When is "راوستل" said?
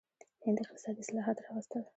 1.51-1.83